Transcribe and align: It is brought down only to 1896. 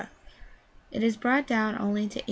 It 0.91 1.03
is 1.03 1.15
brought 1.15 1.45
down 1.45 1.75
only 1.75 2.07
to 2.09 2.19
1896. 2.19 2.19